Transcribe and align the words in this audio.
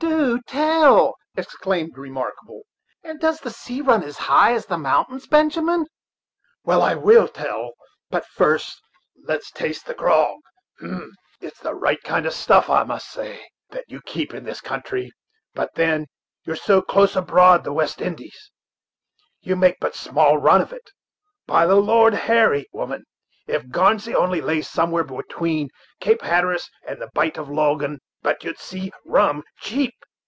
"Do 0.00 0.40
tell!" 0.46 1.14
exclaimed 1.36 1.96
Remarkable; 1.98 2.62
"and 3.04 3.20
does 3.20 3.40
the 3.40 3.50
sea 3.50 3.80
run 3.82 4.02
as 4.02 4.16
high 4.16 4.52
as 4.54 4.68
mountains, 4.70 5.26
Benjamin?" 5.26 5.86
"Well, 6.64 6.80
I 6.82 6.94
will 6.94 7.28
tell; 7.28 7.72
but 8.08 8.26
first 8.26 8.80
let's 9.26 9.50
taste 9.50 9.84
the 9.86 9.92
grog. 9.94 10.38
Hem! 10.80 11.12
it's 11.42 11.60
the 11.60 11.74
right 11.74 12.02
kind 12.02 12.24
of 12.26 12.32
stuff, 12.32 12.70
I 12.70 12.84
must 12.84 13.10
say, 13.10 13.48
that 13.70 13.84
you 13.88 14.00
keep 14.06 14.32
in 14.32 14.44
this 14.44 14.60
country; 14.62 15.12
but 15.54 15.74
then 15.74 16.06
you're 16.44 16.56
so 16.56 16.80
close 16.80 17.14
aboard 17.14 17.64
the 17.64 17.72
West 17.72 18.00
Indies, 18.00 18.50
you 19.42 19.54
make 19.56 19.76
but 19.80 19.94
a 19.94 19.98
small 19.98 20.38
run 20.38 20.62
of 20.62 20.72
it. 20.72 20.90
By 21.46 21.66
the 21.66 21.76
Lord 21.76 22.14
Harry, 22.14 22.66
woman, 22.72 23.04
if 23.46 23.68
Garnsey 23.68 24.14
only 24.14 24.40
lay 24.40 24.62
somewhere 24.62 25.04
between 25.04 25.68
Cape 26.00 26.22
Hatteras 26.22 26.70
and 26.86 27.00
the 27.02 27.10
bite 27.14 27.36
of 27.38 27.48
Logann, 27.48 27.98
but 28.22 28.44
you'd 28.44 28.58
see 28.58 28.92
rum 29.06 29.42
cheap! 29.60 29.94